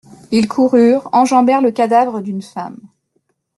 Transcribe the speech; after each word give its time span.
Ils 0.31 0.47
coururent, 0.47 1.09
enjambèrent 1.11 1.61
le 1.61 1.69
cadavre 1.69 2.21
d'une 2.21 2.41
femme. 2.41 2.79